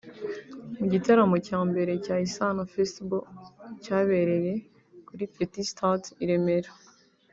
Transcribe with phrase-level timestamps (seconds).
[0.77, 3.21] Mu gitaramo cya mbere cya Isaano Festival
[3.83, 4.53] cyabereye
[5.07, 6.71] kuri Petit Stade i Remera